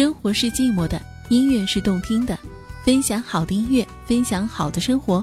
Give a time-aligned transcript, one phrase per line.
[0.00, 0.98] 生活是寂寞的，
[1.28, 2.38] 音乐是动听的。
[2.82, 5.22] 分享好的音乐，分享好的生活。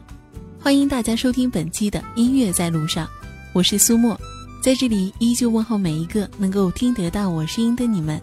[0.59, 3.07] 欢迎大家收听本期的音乐在路上，
[3.53, 4.15] 我是苏沫，
[4.61, 8.21] 在这里依旧问候每一个能够听得到我声音的你们。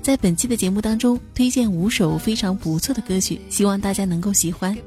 [0.00, 4.78] 在本期的节目当中，推荐五首非常不错的歌曲，希望大家能够喜欢。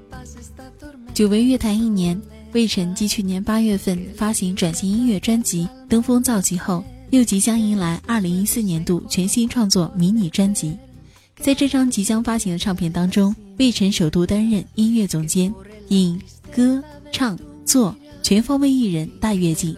[1.14, 2.18] 久违乐坛一年，
[2.54, 10.78] 魏晨继去年八月份发行转型音乐专辑《登峰造极》后，又即将迎来二零一四年度全新创作迷你专辑。
[11.42, 15.52] 在这张即将发行的唱片当中，魏晨首度担任音乐总监，
[15.88, 16.16] 以
[16.56, 19.76] 歌唱作全方位艺人大跃进。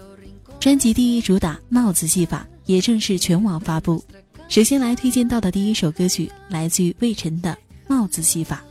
[0.59, 4.03] 专辑第一主打《帽子戏法》也正式全网发布。
[4.49, 7.51] 首先来推荐到的第一首歌曲，来自于魏晨的
[7.87, 8.61] 《帽子戏法》。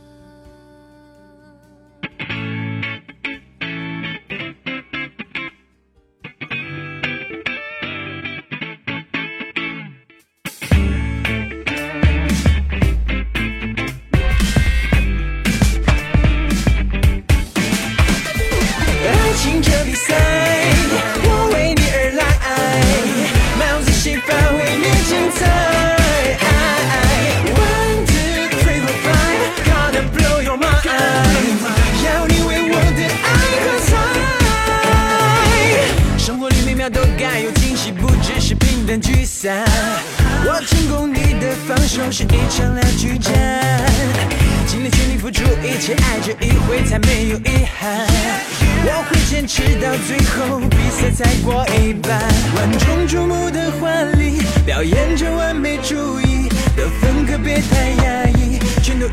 [50.07, 52.19] 最后，比赛才过一半。
[52.55, 59.11] 万众瞩目的华丽表演着完美主义，的风格别太压抑，全都因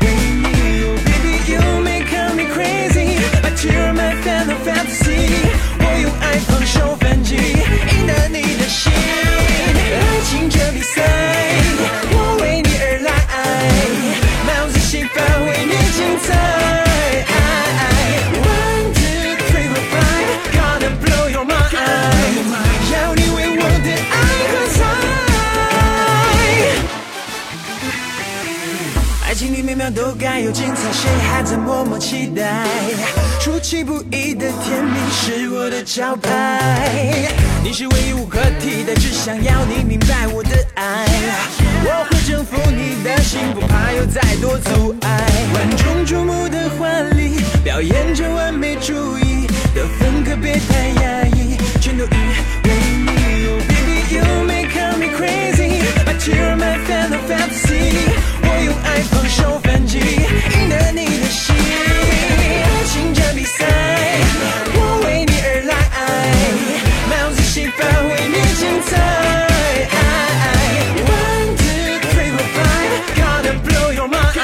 [0.00, 0.06] 为
[0.42, 0.48] 你。
[0.84, 5.10] Oh baby you make me crazy, but you're my final fantasy。
[5.78, 8.92] 我用爱放手反击，赢得你的心。
[8.92, 11.02] 爱情这比赛，
[29.68, 32.64] 每秒都该有精彩，谁还在默默期待？
[33.38, 37.28] 出其不意的甜蜜是我的招牌，
[37.62, 41.04] 你是唯一无可替代，只想要你明白我的爱。
[41.84, 45.26] 我会征服你的心，不怕有再多阻碍。
[45.52, 52.10] 万众瞩目的华丽，表演着完美主义的风格，别太压抑，全都因
[52.64, 52.70] 为
[53.04, 53.46] 你。
[53.46, 58.37] Oh baby you make me crazy, but you're my final fantasy。
[58.64, 61.54] 用爱放手反击，赢得你的心。
[61.54, 63.64] 爱情这比赛，
[64.74, 65.72] 我为你而来，
[67.08, 68.90] 帽子戏法为你精彩。
[71.04, 74.34] One two three four five, gonna blow your mind，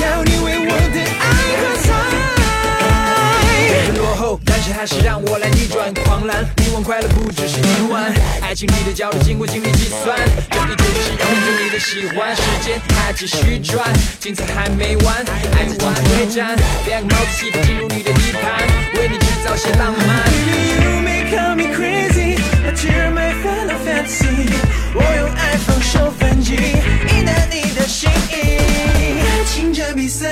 [0.00, 1.22] 要你为我的爱
[1.60, 1.86] 喝彩。
[3.98, 8.12] 落后，但是还是让我来逆转狂澜，迷惘快乐不只是一晚。
[8.40, 10.18] 爱情里的角度经过精密计算，
[11.74, 13.84] 的喜欢，时间还继续转，
[14.20, 15.16] 精彩还没完，
[15.52, 16.56] 爱在往对战，
[16.86, 18.62] 两个帽子戏法进入你的地盘，
[18.94, 20.22] 为你制造些浪漫。
[20.84, 24.52] You may call me crazy, but you're my final fantasy。
[24.94, 28.60] 我用爱放手反击，赢得你的心意。
[29.26, 30.30] 爱情这比赛，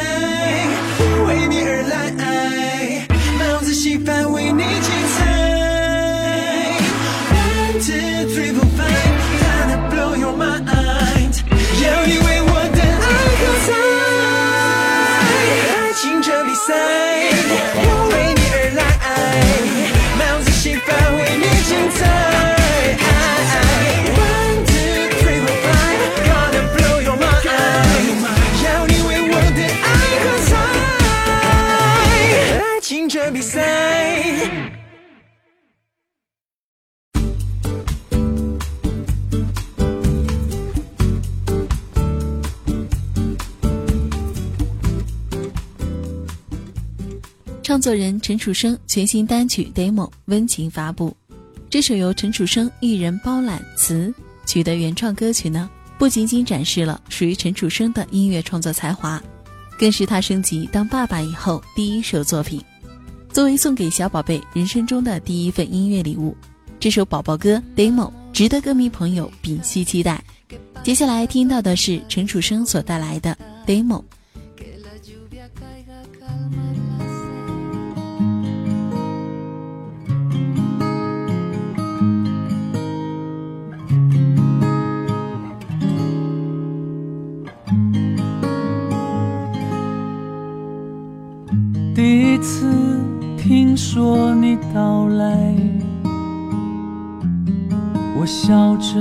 [47.83, 51.13] 作人陈楚生全新单曲《demo》温情发布。
[51.69, 54.15] 这首由陈楚生一人包揽词
[54.47, 55.69] 曲的原创歌曲呢，
[55.99, 59.21] 不仅仅展示了属于陈楚生的音乐创作才华，
[59.77, 62.63] 更是他升级当爸爸以后第一首作品。
[63.33, 66.37] 作为送给小宝贝人生中的第一份音乐礼物，
[66.79, 70.23] 这首宝宝歌《demo》值得歌迷朋友屏息期待。
[70.85, 73.37] 接下来听到的是陈楚生所带来的
[73.69, 73.99] 《demo》。
[93.73, 95.55] 听说你到来，
[98.21, 99.01] 我笑着，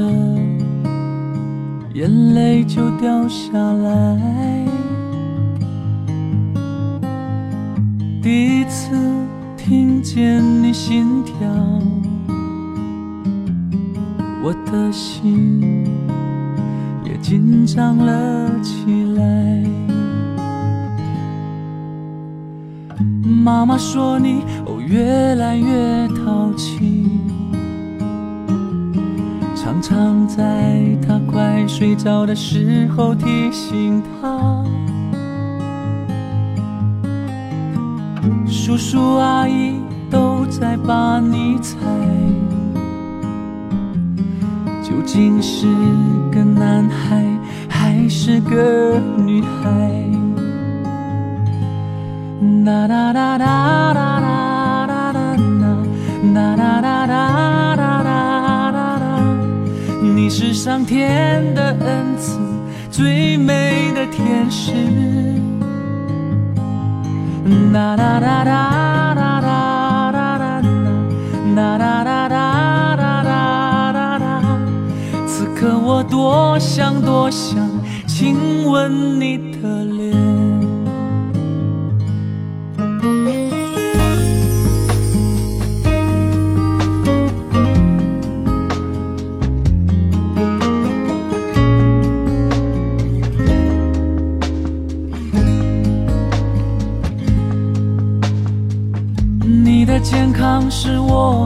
[1.94, 4.65] 眼泪就掉下来。
[8.23, 8.95] 第一次
[9.57, 11.35] 听见你心跳，
[14.41, 15.85] 我的心
[17.03, 19.90] 也紧张了起来。
[23.43, 27.09] 妈妈说你哦越来越淘气，
[29.55, 34.63] 常常在他快睡着的时候提醒他。
[38.47, 41.79] 叔叔阿姨都在把你猜，
[44.83, 45.65] 究竟是
[46.31, 47.25] 个男孩
[47.67, 50.05] 还是个女孩？
[52.63, 54.42] 啦啦啦啦啦啦啦
[60.04, 62.38] 你是上天的恩赐，
[62.92, 64.72] 最美的天使。
[67.74, 70.62] 啦啦啦啦啦啦啦啦
[71.56, 74.42] 啦啦啦啦啦啦啦啦，
[75.25, 77.58] 此刻我多想多想
[78.08, 79.50] 亲吻你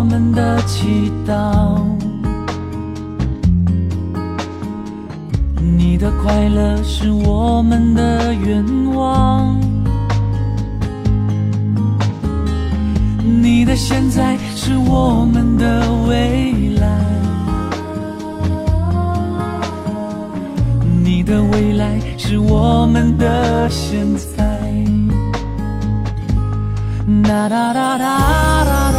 [0.10, 1.80] 们的祈祷，
[5.60, 8.64] 你的快乐是我们的愿
[8.94, 9.60] 望，
[13.42, 16.88] 你的现在是我们的未来，
[21.04, 24.46] 你的未来是我们的现在。
[27.24, 28.92] 哒哒哒哒哒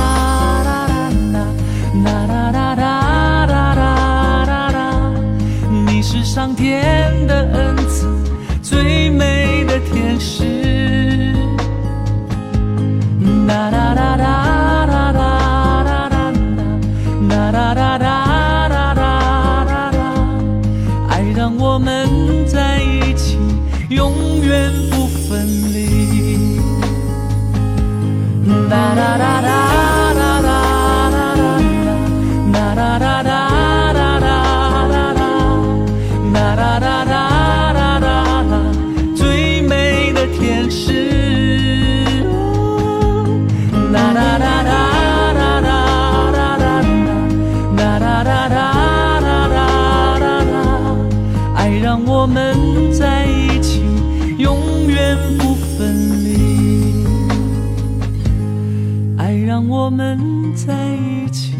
[59.96, 61.54] 们在一起，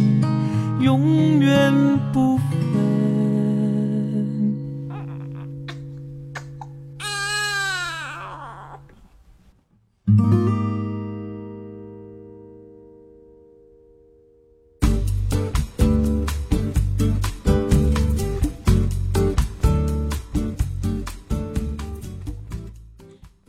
[0.81, 1.73] 永远
[2.13, 2.47] 不分。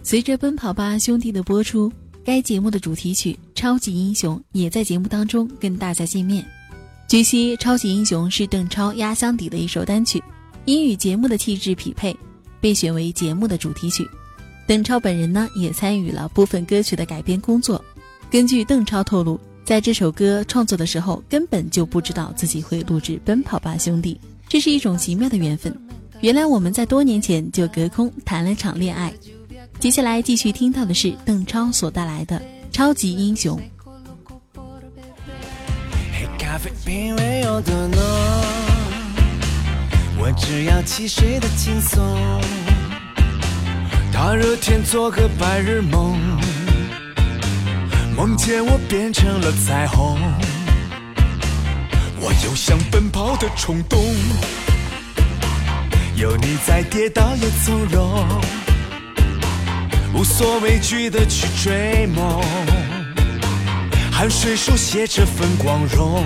[0.01, 1.91] 随着《奔跑吧兄弟》的播出，
[2.27, 6.46] 该节目的主题曲《超级英雄》也在节目当中跟大家见面。
[7.07, 10.22] 据悉，《超级英雄》是邓超压箱底的一首单曲，
[10.65, 12.13] 因与节目的气质匹配，
[12.60, 14.05] 被选为节目的主题曲。
[14.67, 17.81] 邓超本人呢，也参与了部分歌曲的改编工作。
[18.29, 24.15] 根据邓超透露，在这首歌创作的时候，根本就不知道自己会录制《奔跑吧兄弟》，
[24.50, 25.74] 这是一种奇妙的缘分。
[26.19, 29.13] 原来我们在多年前就隔空谈了场恋爱。
[29.79, 32.39] 接下来继续听到的是邓超所带来的
[32.72, 33.60] 《超级英雄》。
[36.12, 38.00] 黑咖啡品味有多浓？
[40.17, 42.03] 我只要汽水的轻松。
[44.12, 46.17] 大热天做个白日梦，
[48.15, 50.19] 梦见我变成了彩虹。
[52.19, 54.03] 我有想奔跑的冲动，
[56.15, 58.27] 有你在，跌倒也从容，
[60.18, 62.42] 无所畏惧的去追梦，
[64.12, 66.26] 汗水书写这份光荣。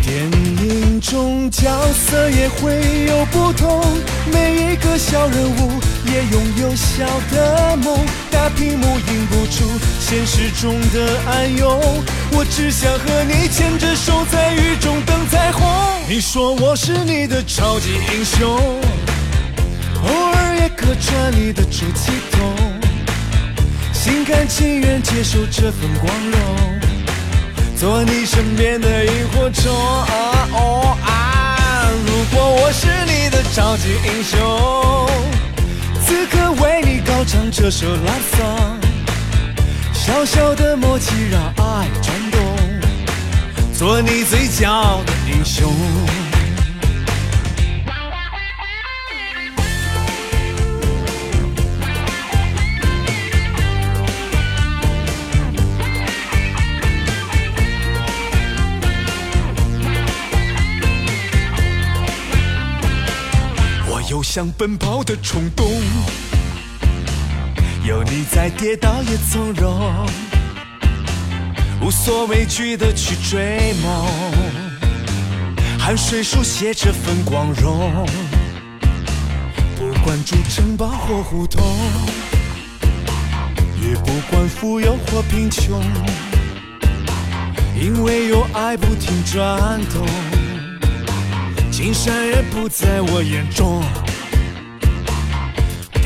[0.00, 3.82] 电影中角色也会有不同，
[4.32, 5.72] 每一个小人物
[6.06, 7.98] 也拥有小的梦。
[8.30, 9.64] 大屏幕映不出
[9.98, 11.80] 现实中的暗涌，
[12.30, 15.66] 我只想和你牵着手在雨中等彩虹。
[16.08, 18.80] 你说我是你的超级英雄，
[21.12, 22.54] 也客串你的出气筒，
[23.92, 26.80] 心甘情愿接受这份光荣。
[27.76, 29.70] 做你身边的萤火虫。
[30.54, 31.90] 哦啊！
[32.06, 35.06] 如果我是你的超级英雄，
[36.06, 38.80] 此刻为你高唱这首 love song。
[39.92, 42.40] 小小的默契让爱转动，
[43.74, 45.72] 做你最骄傲的英雄。
[64.12, 65.66] 有想奔跑的冲动，
[67.82, 70.06] 有你在，跌倒也从容，
[71.80, 74.06] 无所畏惧的去追梦，
[75.78, 78.06] 汗水书写这份光荣，
[79.78, 81.64] 不管住城堡或胡同，
[83.80, 85.82] 也不管富有或贫穷，
[87.80, 90.06] 因为有爱不停转动。
[91.70, 93.82] 金山也不在我眼中。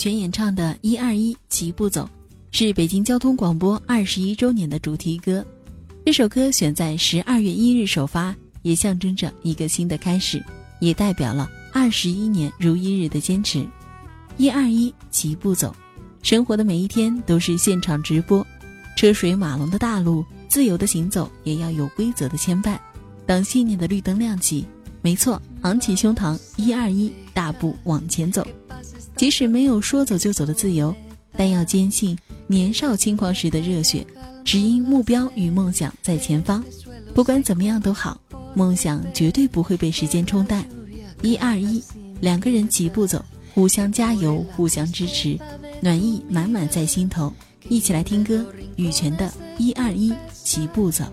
[0.00, 2.08] 泉演唱的《一二一齐步走》
[2.58, 5.44] 是北京交通广播二十一周年的主题歌。
[6.06, 10.42] 这首歌选在十二月一日首发，也象征着一个新的开始，
[10.80, 13.62] 也代表了二十一年如一日的坚持。
[14.38, 15.76] 一二一齐步走，
[16.22, 18.46] 生活的每一天都是现场直播，
[18.96, 22.78] 车水马龙的大路，自由的行走也要有规则的牵绊。
[23.26, 24.64] 当信念的绿灯亮起，
[25.02, 28.42] 没错，昂起胸膛，一二一，大步往前走。
[29.20, 30.96] 即使没有说走就走的自由，
[31.36, 34.02] 但要坚信年少轻狂时的热血，
[34.46, 36.64] 只因目标与梦想在前方。
[37.14, 38.18] 不管怎么样都好，
[38.54, 40.64] 梦想绝对不会被时间冲淡。
[41.20, 41.84] 一二一，
[42.22, 43.22] 两个人齐步走，
[43.52, 45.38] 互相加油，互相支持，
[45.82, 47.30] 暖意满满在心头。
[47.68, 48.42] 一起来听歌，
[48.76, 51.04] 羽泉的《一二一齐步走》。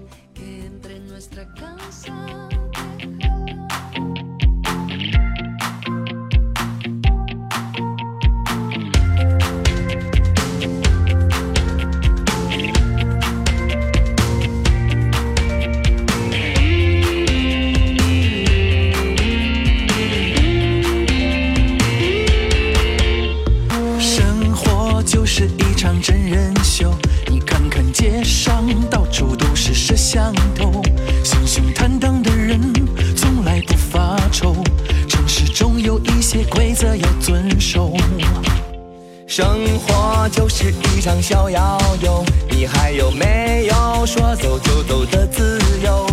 [41.07, 46.05] 就是一场逍遥游，你还有没有说走就走的自由？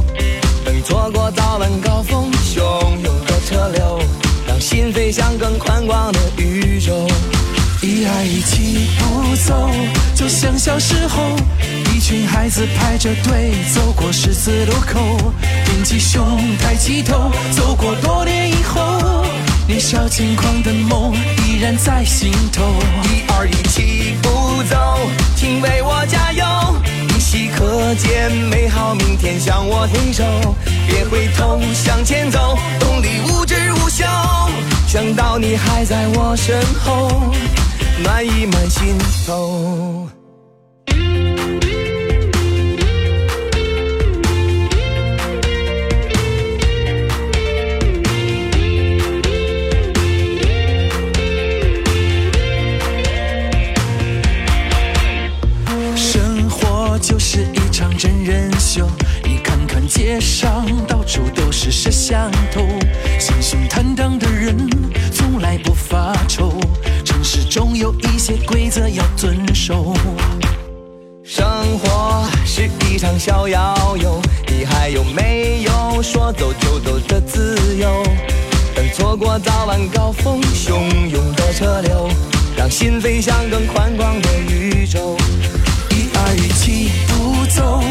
[0.65, 2.61] 等错过早晚高峰汹
[3.03, 4.01] 涌的车流，
[4.47, 7.09] 让心飞向更宽广的宇宙。
[7.83, 9.69] 一二一起步走，
[10.15, 11.23] 就像小时候，
[11.93, 15.33] 一群孩子排着队走过十字路口，
[15.67, 16.25] 挺起胸，
[16.59, 18.94] 抬起头，走过多年以后，
[19.67, 21.15] 年少轻狂的梦
[21.47, 22.63] 依然在心头。
[23.05, 24.99] 一二一起步走，
[25.37, 26.45] 请为我加油，
[27.09, 30.25] 依稀可见美好明天向我挥手，
[30.87, 34.05] 别回头，向前走，动力无止无休，
[34.87, 37.33] 想到你还在我身后。
[38.03, 40.24] 暖意满心头。
[60.25, 62.67] 上到处都是摄像头，
[63.21, 64.57] 心心坦荡的人
[65.13, 66.59] 从来不发愁，
[67.05, 69.95] 城市中有一些规则要遵守。
[71.23, 71.47] 生
[71.79, 78.03] 活是一场逍遥游，你还有没有说走就走的自由？
[78.75, 80.73] 等错过早晚高峰汹
[81.11, 82.09] 涌的车流，
[82.57, 85.17] 让心飞向更宽广的宇宙。
[85.91, 87.83] 一二一起步走，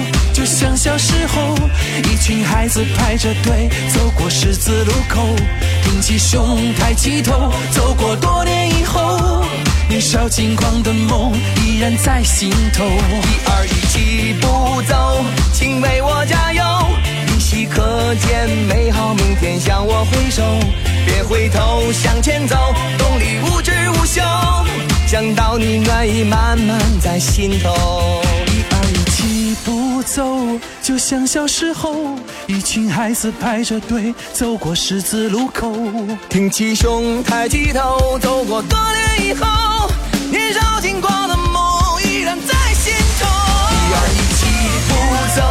[0.43, 1.55] 就像小时候，
[2.03, 5.25] 一群孩子排着队走过十字路口，
[5.85, 9.45] 挺起胸，抬起头，走过多年以后，
[9.87, 11.31] 年少轻狂的梦
[11.65, 12.83] 依然在心头。
[12.83, 16.61] 一二一起步走，请为我加油，
[17.33, 20.43] 依稀可见美好明天向我挥手，
[21.05, 22.57] 别回头，向前走，
[22.97, 24.21] 动力无止无休。
[25.07, 28.21] 想到你，暖意慢慢在心头。
[30.03, 32.15] 走，就像小时候，
[32.47, 35.73] 一群孩子排着队走过十字路口，
[36.29, 39.89] 挺起胸，抬起头，走过多年以后，
[40.29, 43.25] 年少轻狂的梦依然在心头。
[43.71, 44.45] 一二一起
[44.87, 44.91] 步
[45.35, 45.41] 走，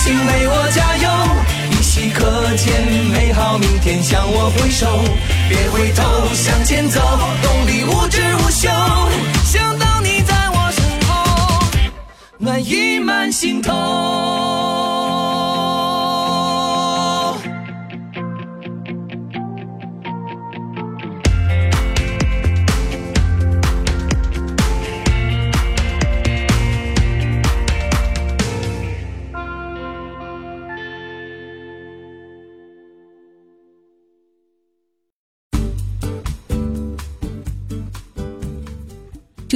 [0.00, 1.08] 请为我加油。
[1.70, 2.82] 依稀可见
[3.12, 4.86] 美好明天向我挥手，
[5.48, 7.00] 别回头，向前走，
[7.42, 8.68] 动力无止无休。
[9.44, 9.78] 想
[13.10, 14.19] 满心头。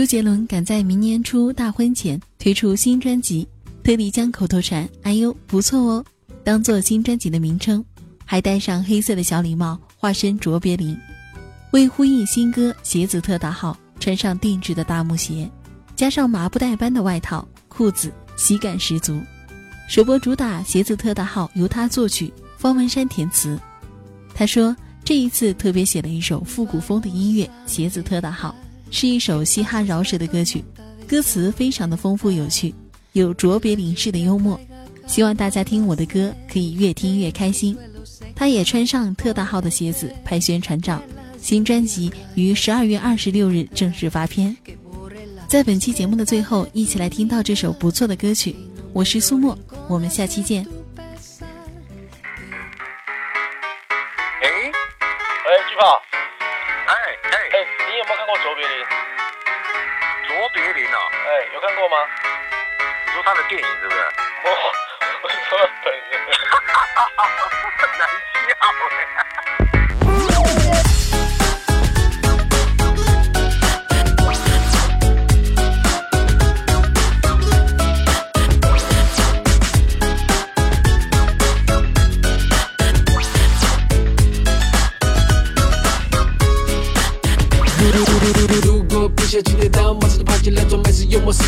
[0.05, 3.49] 周杰伦赶在明年初大婚前推出新专辑，
[3.83, 6.05] 特地将口头禅“哎呦，不错哦”
[6.45, 7.83] 当做新专辑的名称，
[8.23, 10.95] 还戴上黑色的小礼帽，化身卓别林。
[11.73, 15.51] 为呼应新歌，鞋子特大号，穿上定制的大木鞋，
[15.97, 19.19] 加上麻布袋般的外套、裤子，喜感十足。
[19.88, 23.59] 首播主打《鞋子特大号》由他作曲，方文山填词。
[24.35, 28.55] 他说这一次特别写了一首复古风的音乐，《鞋子特大号》。
[28.94, 30.64] 是一首嘻哈饶舌的歌曲，
[31.09, 32.72] 歌词非常的丰富有趣，
[33.14, 34.59] 有卓别林式的幽默。
[35.09, 37.76] 希望大家听我的歌可以越听越开心。
[38.37, 41.02] 他也穿上特大号的鞋子拍宣传照。
[41.38, 44.57] 新专辑于十二月二十六日正式发片。
[45.48, 48.54] 在本期节目的最后，一起来听到这首不错的歌曲。
[48.92, 50.64] 我是苏沫，我们下期见。
[50.96, 51.02] 哎，
[54.40, 56.00] 哎，巨炮，
[58.05, 58.87] 有没有看过卓别林？
[60.29, 61.97] 卓别林哦，哎，有看过吗？
[63.07, 64.09] 你说他的电影是不是？
[64.45, 64.51] 我
[65.23, 66.21] 我说本人。
[67.79, 68.55] 很难笑
[68.90, 69.34] 哎。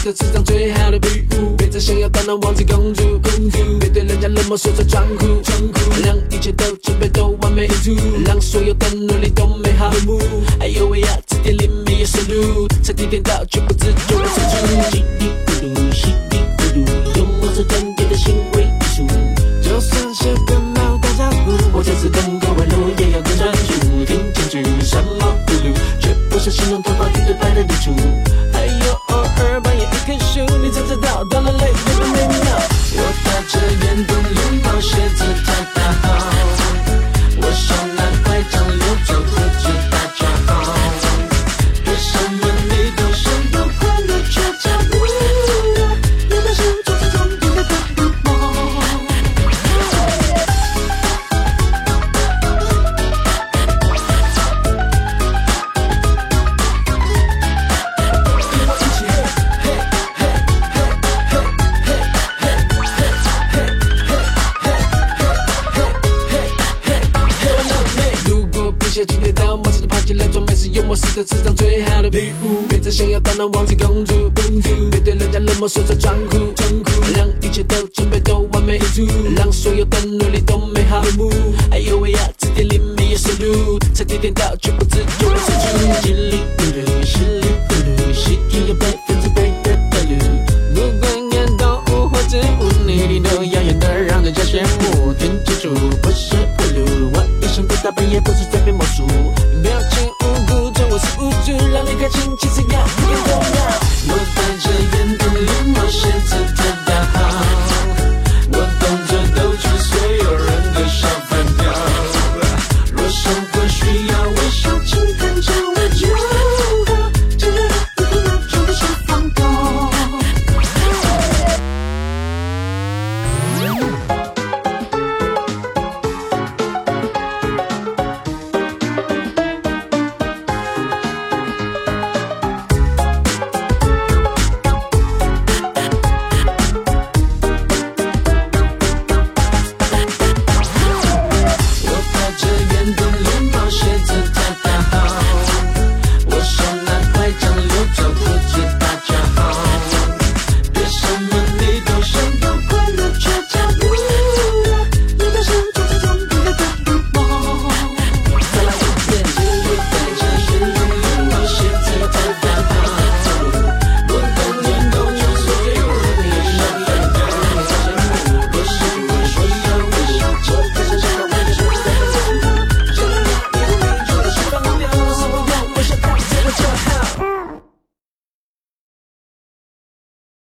[0.07, 1.57] 这世上最好的礼物。
[1.57, 7.93] 别再想要当那王子公主，公主别对人家冷漠说着装酷，装酷让一切都准备都完美无缺，
[8.25, 10.21] 让所有的努力都美好落幕。
[10.61, 14.15] 哎呦喂呀，字典里没有收录，彻底颠倒却不自觉